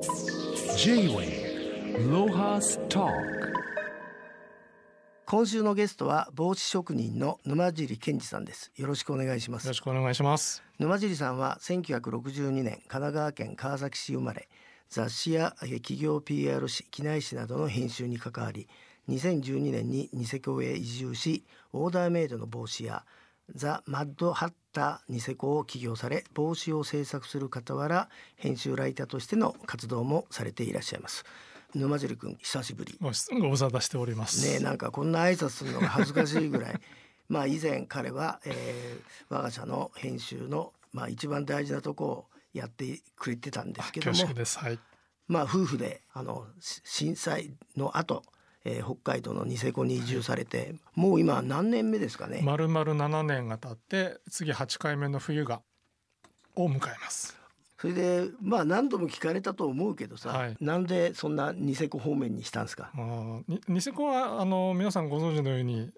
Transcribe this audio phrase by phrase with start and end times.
[0.00, 3.06] J-Way ロハスト
[5.26, 8.72] 今週のゲストは帽子職人の沼尻健二さんです。
[8.76, 9.66] よろしくお願いします。
[9.66, 10.62] よろしくお願いします。
[10.78, 14.48] 沼尻さんは1962年神奈川県川崎市生まれ。
[14.88, 18.68] 雑誌やえー企業 PR 誌機内誌などの編集に関わり
[19.10, 21.44] 2012年にニセコへ移住し
[21.74, 23.04] オーダーメイドの帽子や
[23.54, 31.24] ザ・マッド・ハッターニセコを起業され帽子を制作する傍ら編集ライターとしての活動もされていらっしゃいます
[31.74, 33.10] 沼尻君久しぶりご
[33.40, 34.44] ご無沙汰しております。
[34.46, 36.80] ねえなんかこんな挨拶するのが恥ずかしいぐらい
[37.28, 44.18] まあ以前彼は、えー我が社の編集の、まあ、一番大事なとこをやってくれてたんですけども。
[44.18, 44.78] はい。
[45.28, 48.24] まあ夫婦であのし震災の後、
[48.64, 55.62] えー北海道のニセコに移住されて、もう今何年目ですかね、丸々7年が経って次8回目の冬が
[56.56, 57.36] を迎えます。
[57.78, 60.56] それでまあ何度も聞かれたと思うけどさ、はい。
[60.60, 62.90] なんでそんなニセコ方面にしたんですか？
[62.92, 63.06] まあ
[63.48, 65.90] にニセコはあの皆さんご存知のように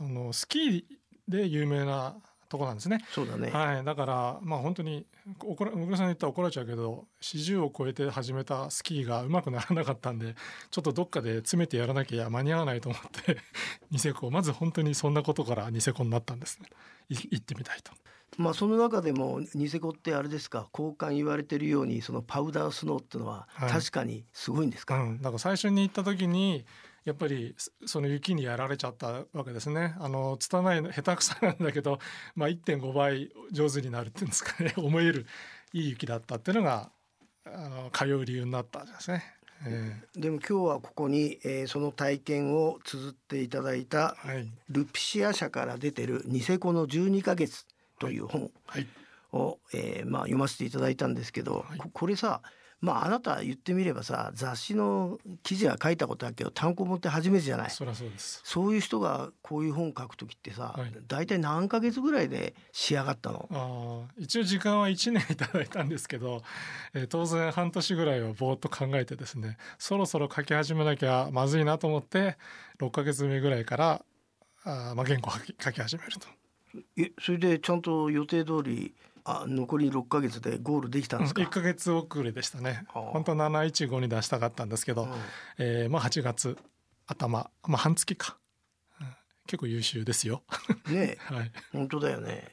[0.00, 0.84] あのスキー
[1.28, 2.16] で有名な
[2.48, 3.04] とこなんですね。
[3.10, 5.06] そうだね、はい、だからまあ本当に
[5.40, 10.34] 怒ら小倉さんに言ったら怒られちゃうけど40を超えて始めたスキーがうまくならなかったんで
[10.70, 13.38] ちょっとどっかで詰めてやらなきゃ間に合わないと思って
[13.90, 16.68] ニセコまず本当にそんなことからニセコになったんですね。
[17.08, 17.92] い行ってみたいと。
[18.36, 20.68] まあその中でもニセコってあれですか？
[20.72, 23.70] 交換言われてるようにそのパウダースノーっていうのははい。
[23.70, 26.64] 確かにすごいんですか、うん、だから最初に行った時に
[27.08, 29.94] やっぱりそその雪にやられちゃったわけですね。
[29.98, 31.98] あの拙いの下手くそなんだけど、
[32.34, 34.74] まあ、1.5倍上手になるっていうんですかね。
[34.76, 35.24] 思える
[35.72, 36.92] いい雪だったっていうのが
[37.46, 39.24] あの通う理由になったんですね。
[39.66, 44.52] えでも今日はここに、えーその体験を綴っていただいたーはい。
[44.68, 47.66] ルピシア社から出てるニセコの12ヶ月
[47.98, 48.86] という本はい。
[49.32, 52.42] を、えーまあ読ませていただいたんですけど、これさ
[52.80, 57.70] まああなた言ってみればさ雑誌の記事は書いたことあるけど単行本って初めてじゃない？
[57.70, 58.40] そそうです。
[58.44, 63.48] そういう人がこういう本書く時ってさ、はい大体何ヶ月ぐらいで仕上がったの？
[63.50, 66.42] あー一応時間は1年いただいたんですけど、
[66.94, 72.36] えー当然半年ぐらいはぼーっと考えてですねそろそろ書き始めなきゃまずいなと思って
[72.78, 74.04] 6ヶ月目ぐらいから
[74.64, 76.28] あー、まあ、原稿を書き書き始めると。
[76.98, 78.94] えそれでちゃんと予定通り
[79.30, 82.84] あ残り6ヶ月でゴールできたんですか、1ヶ月遅れでしたね。
[82.88, 85.10] はあ本当は715に出したかったんですけど、うん
[85.58, 86.56] えーまあ8月
[87.06, 88.36] 頭、まあ半月か、
[89.00, 89.06] うん
[89.46, 90.42] 結構優秀ですよ。
[90.90, 91.52] ねえ はい。
[91.72, 92.48] 本当だよね。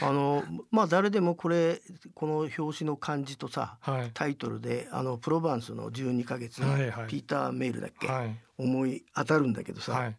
[0.00, 1.82] あのまあ誰でもこれ
[2.14, 4.10] この表紙の漢字とさはい。
[4.14, 8.40] タイトルであのプロバンスの12ヶ月、はいはいピーター・メールだっけ、はい。
[8.56, 10.16] 思い当たるんだけどさ、はい。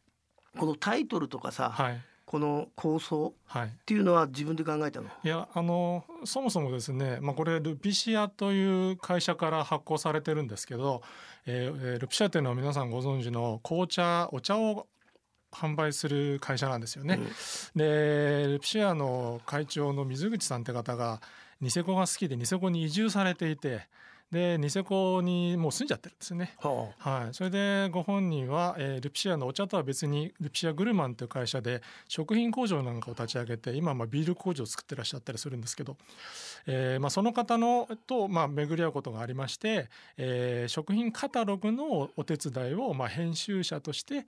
[0.58, 2.02] このタイトルとかさ、はい。
[2.30, 3.68] この構想はい。
[3.70, 5.10] っていうのは自分で考えたの？
[5.24, 11.02] いやあのそもそもですね、まあ、これルピシアという会社から発行されてるんですけど、
[11.48, 14.86] えーえールピシアというのは皆さんご存知の紅茶お茶を
[15.52, 17.20] 販売する会社なんですよね。
[17.76, 21.22] でルピシアの会長の水口さんって方が
[21.62, 23.88] ニセコが好きでニセコに移住されていて
[24.32, 26.54] でニセコにもう住んじゃってるんですよね。
[26.60, 35.98] ははい、それでご本人は、えールピシアのお茶とは別にルピシアグルマンという会社で食品工場なんかを立ち上げて今まあビール工場を作ってらっしゃったりするんですけど、
[36.68, 44.28] えーまあ、その方のと、まあ、巡り合うことがありまして、えー食品カタログのお手伝いを、まあ、編集者として、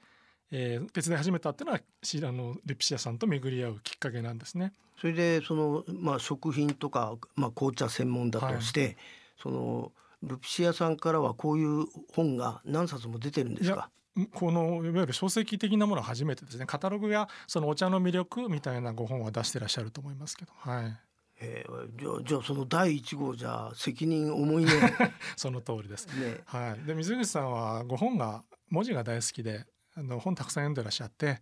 [0.52, 4.74] えー手伝い始めたっていうのはしあのルピシアさんと巡り合うきっかけなんですね。
[4.76, 8.98] あそれでその、まあ、食品とか、まあ、紅茶専門だとして、
[9.42, 9.92] その
[10.24, 13.90] ルピシアさんからはこういう本が何冊も出てるんですか？
[14.34, 16.66] このいわゆる書籍的なものは初めてですね。
[16.66, 20.98] カタログやそのお茶の魅力みたいなご本は出してらっしゃると思いますけど、はい、
[21.40, 24.72] えーじゃあじゃあその第一号じゃあ責任重いね。
[25.38, 26.08] その通りです。
[26.08, 26.42] ね。
[26.46, 29.66] はい、で水口さんはご本が文字が大好きで
[29.96, 31.40] あの本たくさん読んでらっしゃって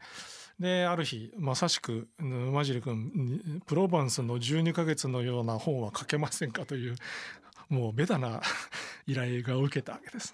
[0.60, 6.96] である日まさしく馬尻君にプロバンスの12ヶ月のような本は書けませんかという
[7.70, 8.42] もうベタな
[9.08, 10.34] 依頼が受けたわけです。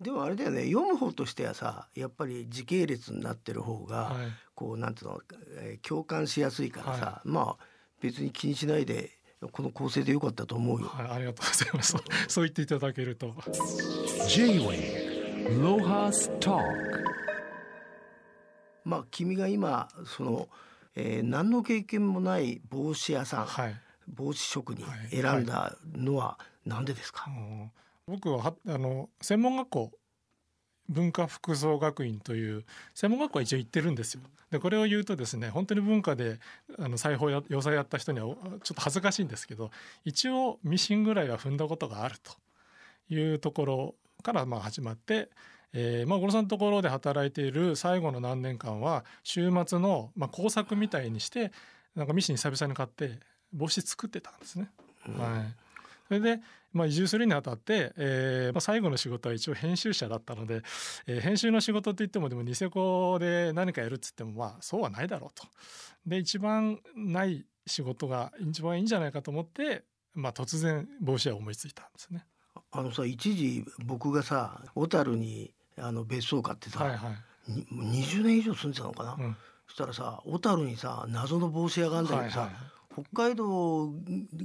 [0.00, 5.20] でもあれだよね読む方としてはさやっぱり時系列になってる方が、はいこうなんていうの、
[5.56, 7.64] えー共感しやすいからさ、はまあ
[8.00, 9.18] 別に気にしないで
[9.50, 10.86] この構成でよかったと思うよ。
[10.86, 11.96] はい、ありがとうございます。
[12.28, 13.34] そう言っていただけると。
[14.28, 16.62] J-Way Lohas Talk
[18.84, 20.48] まあ君が今その、
[20.94, 23.74] えー何の経験もない帽子屋さん、はい。
[24.06, 27.70] 帽子職人はい選んだのは何でですか、うん
[28.06, 29.90] 僕ははあの専門学校
[30.90, 32.64] 文化服装学院という
[32.94, 34.20] 専門学校は一応行ってるんですよ。
[34.50, 36.38] でこれを言うとですね本当に文化で
[36.78, 39.70] あの裁縫や洋裁やった人にはおちょっと恥ずかしいんですけど
[40.04, 42.32] 一応ミシンぐらいは踏んだことがあると
[43.12, 45.30] いうところからまあ始まって、
[45.72, 51.50] えーまあ、五郎さんのところで働いている最後の何年間は週末のまあ工作みたいにして
[51.96, 53.18] なんかミシン久々に買って
[53.52, 54.68] 帽子作ってたんですね。
[55.06, 55.63] はい、
[56.08, 56.40] それで、
[56.72, 60.62] まあ、移住するにあたって、えーまあ、最後の仕事は一応編集者だったので、
[61.06, 65.46] えー編集の仕事って言ってもでもニセコで何かやるっつってもまあそうはないだろうと。
[66.06, 72.26] で一番ない仕事が一番いいんじゃないかと思って、まあ、突然帽子屋を思いついたんですね。
[72.72, 77.12] あのさ一時僕がさ小樽にあの別荘買ってさ、はいはい。
[77.48, 79.36] に20年以上住んでたのかな、うん
[79.66, 82.56] そしたらさ小樽にさ謎の帽子屋があるんだけどさ、はいはい
[82.94, 83.92] 北海道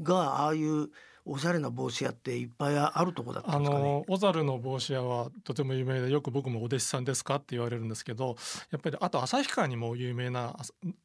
[0.02, 0.90] がああいう
[1.32, 3.84] おしゃれな帽子屋っていっぱいあるとこだったんですかね？
[3.84, 4.06] の。
[4.08, 7.36] 小樽の帽子屋はとても有名でよく僕もお弟子さんですか？
[7.36, 8.36] って言われるんですけど
[8.72, 10.56] やっぱりあと旭川にも有名な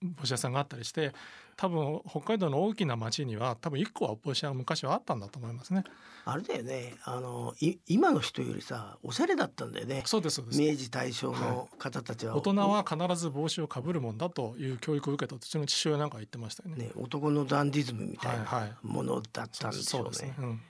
[0.02, 1.12] 帽子屋さんがあったりして
[1.56, 5.84] 多分北海道の大きな町には多分1個は帽子屋が昔はあったんだと思いますね。
[6.26, 6.94] あれだよね。
[7.04, 10.02] あのい今の人よりさおしゃれだったんだよね。
[10.06, 10.60] そうですそうです。
[10.60, 16.84] 明治大正の方たちは、大人は必ず帽子をかぶるもんだという教育を受けたうちの父親なんか言ってましたよね。
[16.84, 18.72] ね、男のダンディズムみたいはいはない。
[18.82, 20.08] ものだったんでしょうね。
[20.08, 20.34] そうですね。
[20.38, 20.60] うん。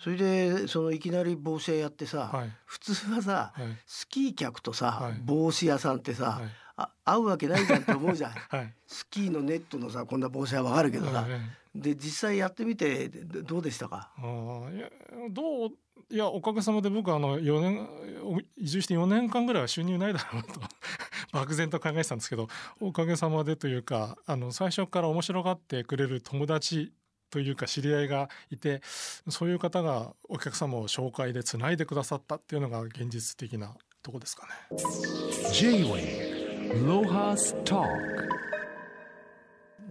[0.00, 2.52] それでそのいきなり帽子屋やってさ、はい。
[2.66, 3.66] 普通はさ、はい。
[3.86, 5.20] スキー客とさ、はい。
[5.24, 8.72] 帽子屋さんってさ、はいあ合うわけないじゃんって思うじゃん はい。
[8.86, 11.26] スキーのネットのさこんな帽子はわかるけどさ、
[11.74, 14.10] で実際やってみてどどうでしたか？
[14.18, 14.88] あーいや
[15.30, 15.70] どう
[16.10, 17.88] いやおかげさまで僕あの4年
[18.22, 20.60] お移住して4年間ぐらいは収入ないだろうと
[21.32, 22.48] 漠然と考えてたんですけど
[22.80, 26.92] おかげさまでというかあの最初から面白がってくれる友達
[27.30, 28.82] というか知り合いがいて
[29.28, 34.52] そういう方がお客様を紹介でつないでくださったっていうのが現実的なとこですかね。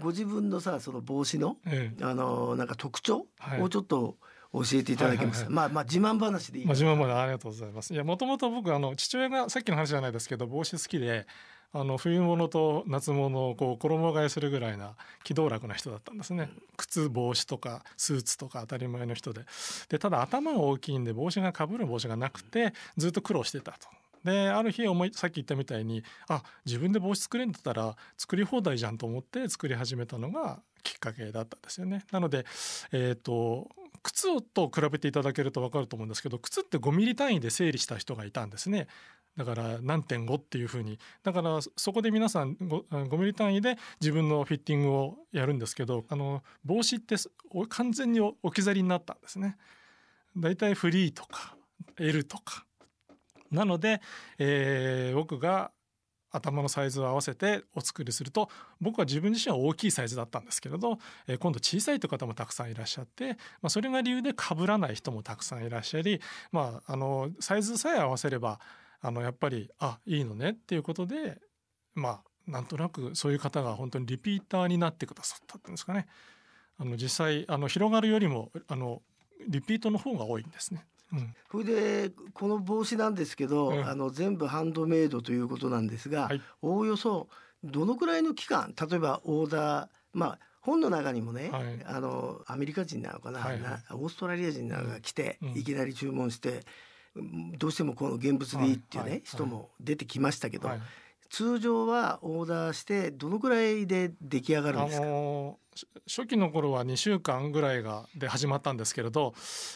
[0.02, 4.18] ご自分のさその帽子のええあのなんか特徴はいをちょっと
[4.54, 5.42] 教えていただけます？
[5.42, 6.66] か、はいまあまあ自慢話でいい？
[6.66, 7.94] まあ、自慢までありがとうございます。
[7.94, 11.26] いや、もともと僕、あの父親がさっきの話じゃないですけど、帽子好きで。
[11.76, 14.94] あの冬物と夏物をこう衣替えするぐらいな
[15.24, 16.52] 機動楽な人だったんですね。
[16.78, 19.42] 靴、帽子とかスーツとか当たり前の人で。
[19.90, 23.88] で、ただ頭が大きいんで帽子がかぶる帽子がなくて、ずっと苦労してたと。
[24.24, 32.04] である日思いさっき言ったみたいにあ自分で帽子作れんだったら作り放題じゃんと思って作り始めたのがきっかけだったんですよね。
[32.12, 32.46] なので、
[32.92, 33.70] えー、と
[34.04, 38.88] 靴と比べていただけると分かると思うんですけど靴って5ミリ単位で整理した人がいたんですね。
[39.38, 47.16] だから何点5っていうふうにだからそこで皆さん 5, 5ミリ単位で自分のフィッティングをやるんですけどあの帽子って
[47.70, 49.58] 完全に置き去りになったんですね。
[50.38, 51.56] だいたいフリーとか
[52.00, 52.66] L とか
[53.54, 54.02] なので、
[54.38, 55.72] えー僕が
[56.36, 58.50] 頭のサイズを合わせてお作りすると
[58.82, 60.98] 僕は自分自身は大きいサイズだったんですけれど、
[61.28, 66.20] えー今度小さいという方もたくさんいらっしゃって、まあ、それが理由で被らない人もたくさんいらっしゃり、
[66.52, 68.60] まあ、あのサイズさえ合わせれば
[69.02, 71.40] あのやっぱりあいいのねっていうことで
[71.94, 76.08] まあなんとなくそういう方が本当にリピーターになってくださったっていうんですかね
[76.80, 79.02] あの実際あの広がるよりもあの
[79.48, 80.86] リピートの方が多いんですね。
[81.14, 81.36] うん。
[81.52, 83.88] それでこの帽子なんですけど、うん。
[83.88, 86.42] あの全部ハンドメイドということなんですが、はい。
[86.62, 87.30] おおよそ
[87.64, 91.64] どのくらいの期間例えばオーダーまあ本の中にもね、はい。
[91.86, 93.62] あのアメリカ人なのかな,、はいはい。
[93.62, 95.50] なオーストラリア人なのが来て、うん。
[95.52, 96.50] いきなり注文して、
[97.16, 99.22] うんどうしてもこの現物でいいっていうね、はいはい。
[99.24, 100.82] 人も出てきましたけど、はい
[101.34, 105.64] 通常はオーダーしてどのくらいで出来上がるんですか、のー
[106.06, 109.34] 初期の頃は2週間ぐらいがで始まったんですけれど、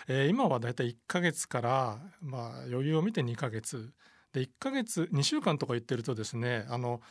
[0.07, 3.89] えー今はだいたい1ヶ月から、まあ、余裕を見て2ヶ月
[4.33, 7.01] で1ヶ月2週間とか言ってるとですねあの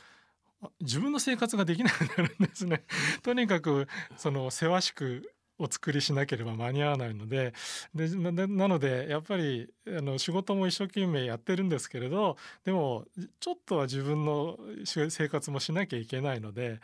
[0.63, 2.85] あ自分の生活ができなくなるんですね。
[3.25, 7.53] とにかくそのせわしくお作りしなければ間に合わないので。
[7.95, 13.05] でなのでやっぱりあの仕事も一生懸命やってるんですけれどでも
[13.41, 16.81] ちょっとは自分の生活もしなきゃいけないので。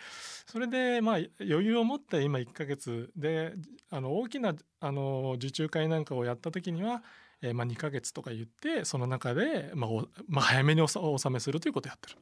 [0.46, 3.54] それでまあ余裕を持って今1ヶ月で
[3.90, 7.02] あの大きなあの受注会なんかをやった時には、
[7.40, 12.16] えーまあ、2ヶ月とか言ってその中で、まあおまあ、早めにお納めするということをやってる。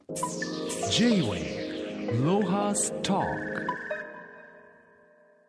[0.91, 1.71] J-Way
[2.23, 3.70] Lohas Talk.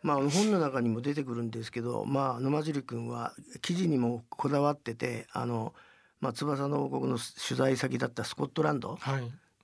[0.03, 5.75] まあ本の中にも出てくるんですけど、まあ沼尻君は記事にもこだわってて、あの
[6.21, 9.19] まあ翼の王国の取材先だったスコットランドは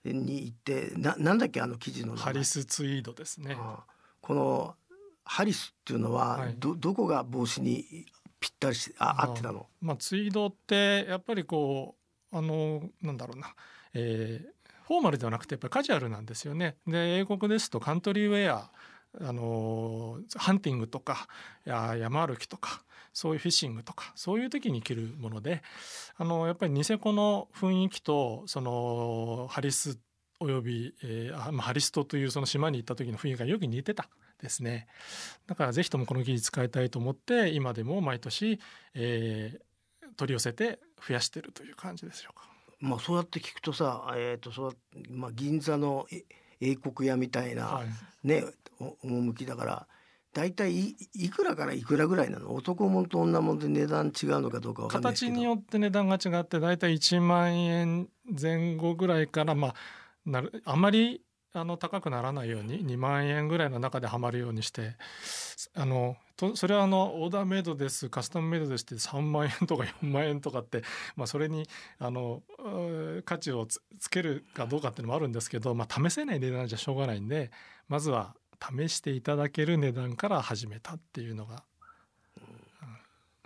[0.04, 3.57] い、に行って、ななんだっけあの記事のハリスツイードですね。
[3.59, 4.75] ああこの
[5.25, 8.07] ハリスっていうのははいどどこが帽子に
[8.40, 9.66] ぴったりしああ合ってたの？
[9.80, 11.97] まあ、ツイードってやっぱりこ
[12.33, 13.54] うあのなんだろうな、
[13.95, 14.49] えー
[14.88, 16.76] フォーマルではなくてやっぱりカジュアルなんですよね。
[16.87, 18.71] で英国ですとカントリーウェア
[19.21, 21.29] あのハンティングとか
[21.65, 22.83] や山歩きとか
[23.13, 25.63] そういうフィッシングとかそういう時に着るもので
[26.17, 29.99] あのやっぱりニセコの雰囲気とそのハリス
[30.41, 34.09] および、えーまあ、ハリストというその島に行った時の雰囲気がよく似てた
[34.41, 34.87] ですね
[35.49, 38.61] だからぜひともこの技術使いたいと思って今でも毎年、
[38.95, 42.49] えー、取り寄せて増やしてるという感じでしょうか。
[42.81, 44.77] まあそうやって聞くとさ、えーとそう
[45.11, 46.07] まあ、銀座の
[46.61, 48.45] 英国屋みたいな、はい、ね
[49.03, 49.87] 趣だから
[50.33, 52.55] 大体いいくらからいくらぐらいなの？
[52.55, 58.09] 男物と女物で値段違うのかどうか形によって値段が違って大体1万円
[58.41, 59.75] 前後ぐらいからまあ
[60.27, 61.23] なるあまり
[61.55, 64.97] あの高くならないように2万円ぐらいの中ではまるようにして
[65.75, 70.83] あのとそれはあのオーダーメイドですカスタムメイドですって3万円とか 4万円とかって、
[71.16, 71.68] まあ、それに
[71.99, 72.42] あの
[73.25, 77.50] 価値をつけるかどうかっていうのもあるんですけど、まあ、試せない値段じゃしょうがないんで
[77.88, 81.64] まずは試していただける値段から始めたっていうのが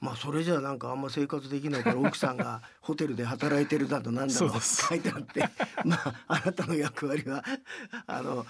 [0.02, 5.48] まあそれじゃなんかあんま生活できないから奥さんがホテルで働いてるだとなんだろう書いてあって。
[5.86, 7.44] まああなたの役割は
[8.08, 8.44] あの、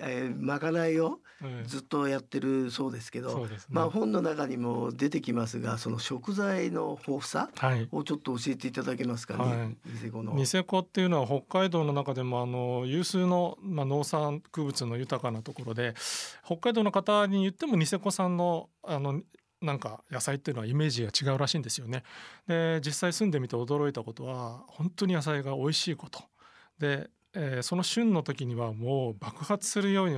[0.00, 1.20] えー、まかないを
[1.64, 7.48] ずっとやってるそうですけど、ね、まあ本の中にも出てきますがその食材の豊富さ
[7.90, 10.34] をちょっと教えていただけますかね、はい、ニセコの。
[10.34, 15.94] ニセコっていうのは北海道の中でもあの有数の、まあ、農産物の豊かなところで
[16.44, 19.22] 北海道の方に言ってもニセコ産のあの
[19.60, 22.04] なんか野菜っていうのはイメージが違うらしいんですよね。
[22.46, 26.22] で実際住んでみて驚いたことは本当に野菜が美味しいこと
[26.78, 30.16] で、えー、その旬の時にはもう爆発するように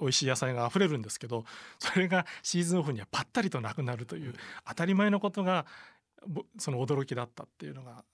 [0.00, 1.44] 美味しい野菜が溢れるんですけど
[1.78, 4.34] それがシーズンオフにはぱったりとなくなるという
[4.66, 5.66] 当たり前のことが
[6.58, 8.04] その驚きだったっていうのが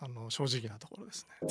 [0.00, 1.48] あの正直なところですね。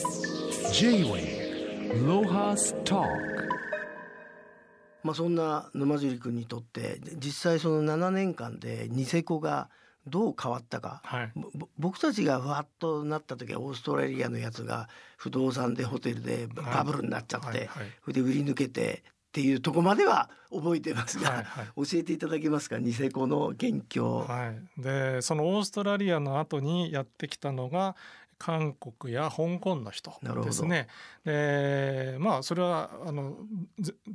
[5.03, 9.69] まあ、そんな沼尻君にとって実際その7年間でニセコが
[10.07, 11.31] どう変わったか、はい、
[11.77, 17.67] 僕たちがふわっとなった時はオーストラリアのやつが不動産でホテルでバブルになっちゃって、はいはい。
[17.67, 22.77] はい、それで売り抜けてっていうとこまでは覚えてますが、はいはい、教えていただけますか？
[22.77, 24.19] ニセコの元凶。
[24.19, 27.95] はい、でそのオーストラリアの後にやってきたのが
[28.43, 30.11] 韓国や香港の人
[30.43, 30.89] ですね。
[31.23, 33.37] でまあそれはあの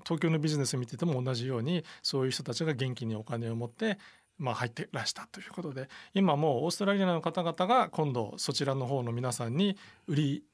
[0.05, 3.99] 東京のビジネス見てても同じようにそういう人たちが元気にお金を持って
[4.37, 10.45] まあ、入ってらしたということで今もうオーストラリアの方々が今度そちらの方の皆さんに売り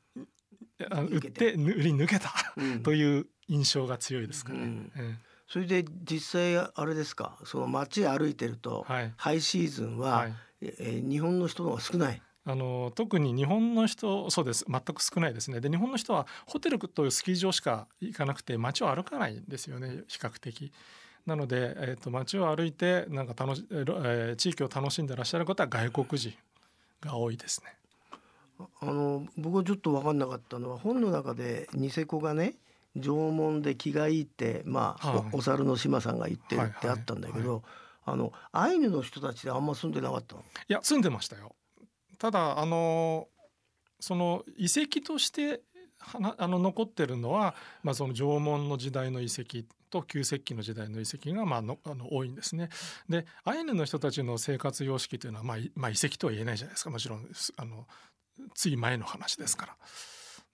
[0.78, 2.32] 売って売り抜けた、
[2.82, 4.60] という印象が強いですかね。
[4.60, 4.92] うん。
[4.96, 7.38] うんそれで実際あれですか？
[7.44, 20.72] その街歩いてると、はい、ハイシーズンは、はい、え日本の人の方が少ないあの特に日本の人そうです全く少ないですねで日本の人はホテルとスキー場しか行かなくて街を歩かないんですよね比較的。
[21.26, 26.34] なので、えーと、街を歩いてなんか楽し、えー、地域を楽しんでらっしゃる方は外国人
[27.00, 27.74] が多いですね。
[28.80, 32.54] あの僕はちょっと分かんなかったのは本の中でニセコがね
[32.94, 37.62] 縄文で気がいいってまあ、はい、お猿の島さんが言ってるってあったんだけど、はいはい、
[38.04, 41.54] あのアイヌの人たちであんま住んでなかったいや住んでましたよ。
[42.18, 43.28] ただあの
[44.00, 45.62] その遺跡として
[46.38, 52.68] あの残ってるのは、まあ、その縄文の時代の遺跡と旧石器の時代の遺跡がまあのあの多いんですね。
[53.08, 57.86] でアイヌの人たちの生活様式というのは、まあ、まあ遺跡とは言えないじゃないですかもちろんあの
[58.54, 59.76] つい前の話ですから。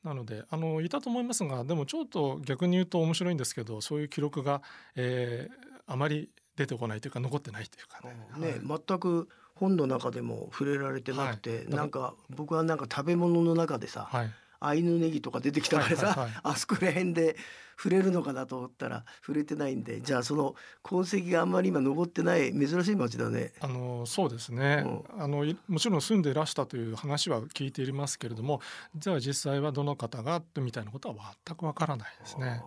[0.04, 4.62] なのであのいたと思いますがでもちょっと逆に言うと面白いんですけどそういう記録が、
[4.96, 8.16] えー、あまり出てこないというか残ってないというかね。
[8.38, 9.28] ね、はい、全く
[9.60, 17.36] 本の中でも触れられてなくて、はい、なんか僕はなんか食べ物の中でさ、はい、アイヌネギとか出てきたからさ、はいはいはい、あそこら辺で
[17.76, 23.52] 触れるのかなと思ったら触れてないんでじゃあその痕跡があんまり今残ってない珍しい町だね。
[23.60, 28.60] あのそうですね、うん、あのもちろん住んでいらしたという話は聞いていますけれども
[28.96, 32.62] じゃあ実際はどの方がみたいなことは全くわからないですね。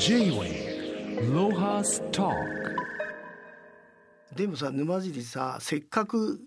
[0.00, 2.85] J-Way ロハスター
[4.34, 6.40] でもさ沼尻させっかく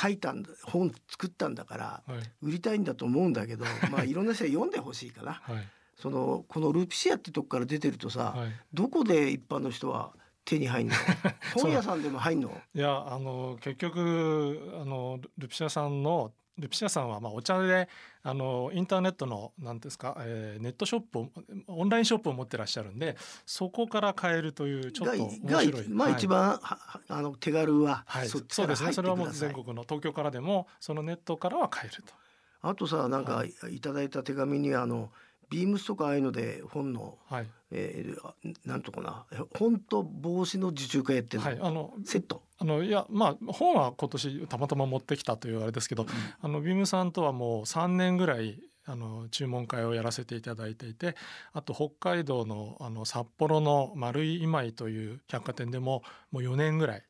[0.00, 5.34] 書いたんだ本作ったんだから、はい、売りたいんだと思うんだけど まあいろんな人は読んでほしいかな。
[5.44, 10.12] はい、そのこのルピシアってとこから出てるとさ、はい、どこで一般の人は
[10.44, 10.94] 手に入んの？
[11.54, 12.50] 本屋さんでも入んの？
[12.74, 17.88] いやあの結局あのルピシアさんのルピシアさんはまあお茶で
[18.22, 21.28] あのインターネットの何ですか、えー、ネットショップを
[21.66, 23.16] オンラインショップを持ってらっしゃるんで
[23.46, 25.88] そこから買えるというちょっと面白い。
[25.88, 28.92] まあ一番、はい、あの手軽は、はい、そそうですね。
[28.92, 32.12] それはもう全国の東京からでもそのネットからは買えると。
[32.60, 33.80] あとさなんかい。
[33.80, 35.10] ただいた手紙にあの
[35.50, 39.26] ビームスとかああいうので本の、はい、えー、なんとかな
[39.58, 42.41] 本と帽子の受注会やってるの、はい、あのセット？
[42.62, 46.06] あのいやまあ本は今年たまたま持ってきたというあれですけど、
[46.40, 51.16] あのビームさんとはもう3年ぐらいあの注文会をやらせていただいていて
[51.52, 57.02] あと北海道のあの札幌の丸い今井という百貨店でももう4年ぐらい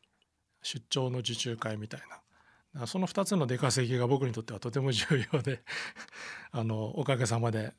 [0.62, 2.21] 出張の受注会みたいな
[2.86, 5.62] その2つの出稼ぎが僕にとってはとても重要で
[6.52, 7.74] あのおかげさまで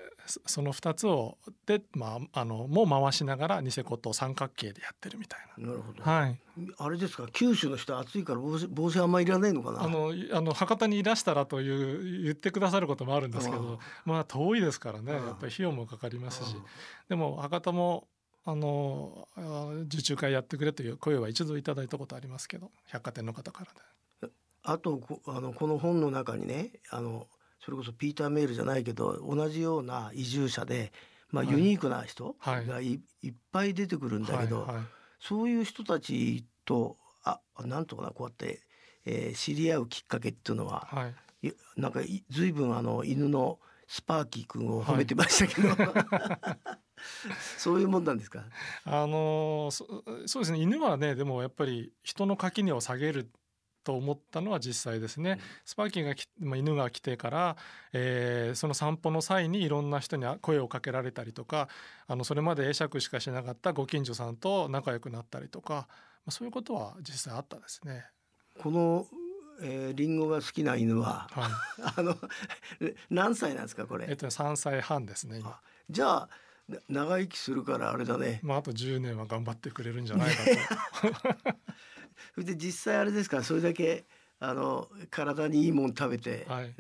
[0.45, 5.67] その2つをで、まあ、あのも回しながらニセコと三角形でやってるみたいな。
[5.67, 6.39] なるほど、はい、
[6.77, 7.27] あれですか？
[7.31, 9.83] 九州の人暑いから帽子帽子あんまいらないのかな？
[9.83, 15.12] あのあの博多にいらしたらという言ってくださることもあるんですけどまあ遠いですからね。
[15.13, 16.55] やっぱり費用もかかりますし。
[17.09, 18.07] でも博多も
[18.45, 19.27] あの
[19.85, 23.79] 受注会やってくれという声は一度いただいたことありますけど百貨店の方からで。
[24.63, 27.27] あとこあのこの本の中にねあの
[27.63, 30.91] それこそピーター・メールじゃないけど同じような移住者で、
[31.32, 34.84] まあ、ユニークな人がい,、い、っぱい出てくるんだけど、はいはい、
[35.20, 38.62] そういう人たちとあなんとかなこうやって、
[39.05, 41.08] えー、知り合うきっかけっていうのは、は
[41.41, 46.77] い、なんかずいぶんあの犬のスパーキー君を褒めてましたけど、はい、
[47.58, 48.43] そういうもんなんですか？
[48.86, 49.86] あのそ
[50.25, 50.60] そうですね。
[50.60, 53.29] 犬はねでもやっぱり人の垣根を下げる
[53.83, 57.57] と思ったのは実際ですね、うん、スパーキーがき、まあ、犬が来てから、
[57.91, 61.67] えー、その散歩の際にいろんな人に声をかけられたりとか
[62.07, 65.85] あのそれまで会釈しかしなかったご近所さんと仲良くなったりとか、ま
[66.27, 68.05] あ、そういうことは実際あったですね。
[68.59, 69.05] この
[69.61, 72.17] えー、リンゴが好きな犬は、はい、 あの
[73.11, 74.07] 何歳なんですかこれ？
[74.09, 75.41] えっと三歳半ですね。
[75.89, 76.29] じゃあ
[76.89, 78.39] 長生きするからあれだね。
[78.43, 80.43] まああと10年は頑張ってくれるんじゃないか
[81.43, 81.55] と。
[82.36, 83.38] それで実際あれですか？
[83.38, 84.05] らそれだけ
[84.39, 86.74] あの体にいいもん食べて、はい、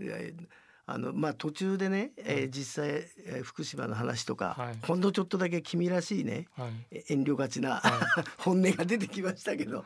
[0.85, 2.89] あのまあ途中でね、えー、実際、
[3.25, 9.85] えー、福島の話とか、はい、ほんのちょっとだけ君らしいね、はい、遠慮がちな、はい、 本音が出てきましたけど、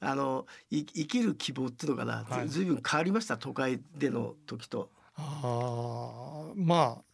[0.00, 3.36] あのい生きる希望っていうのかな、はい、ずいぶん変わりました？
[3.36, 4.90] 都会での時と。
[5.16, 7.09] あまあ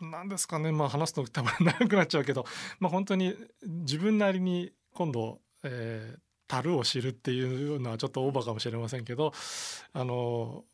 [0.00, 2.44] なんですかねまあ話すと多分 長くなっちゃうけど、
[2.78, 9.32] まあ、本当に自分なりに今度、えー、樽を知るっていうのはちょっとオーバーかもしれませんけど
[9.92, 10.64] あの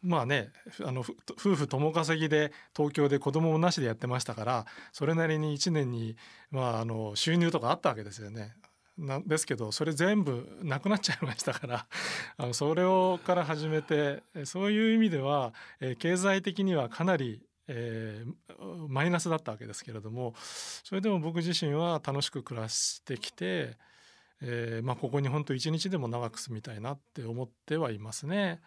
[0.00, 0.52] まあね
[0.84, 6.16] あの夫婦共稼ぎで東京で子供もなしでやってましたからそれなりに1年に、
[6.50, 8.54] まあ、あの収入とかあったわけですよね。
[8.96, 11.86] なですけどそれ全部なくなっちゃいましたから
[12.36, 20.34] あのそれをから始めてそういう意味では、え、経済的にはかなりえー、マイナスだったわけですけれども
[20.84, 23.76] それでも僕自身は楽しく暮らしてきて、
[24.40, 28.60] えー、まあここに本当一日でも長く住みたいなって思ってはいますね。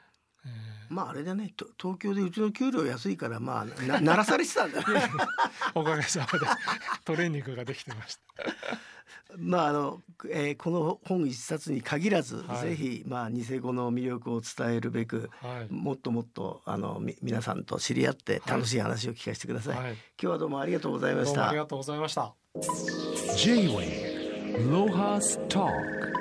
[0.45, 4.83] えー、まああれだね東京でうちの給料安いからまあな 鳴らされてたんだ
[5.75, 6.45] おかげさまで
[7.03, 8.21] トレーニングができてました。
[9.37, 21.49] まああの、えー、この本一冊に限らず、はい、ぜひまあニセコの魅力を伝えるべく、はい、もっともっとあのみ皆さんと知り合って楽しい話を聞かせてください、はい、今日はどうもありがとうございました。
[21.49, 22.33] ありがとうございました。
[23.37, 24.21] J-Way
[24.69, 26.20] Lohas Talk